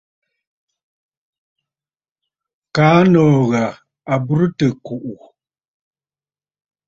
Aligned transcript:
Kaa 2.75 2.99
nòò 3.11 3.35
ghà 3.51 3.65
à 4.13 4.15
burə 4.25 4.47
tɨ̀ 4.57 4.69
kùꞌù. 4.85 5.15